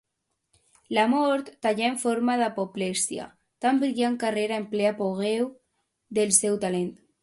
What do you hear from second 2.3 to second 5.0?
d'apoplexia, tan brillant carrera en ple